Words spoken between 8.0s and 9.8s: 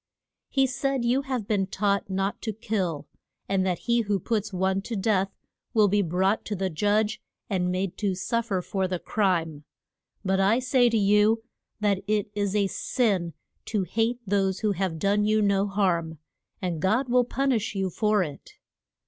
suf fer for the crime.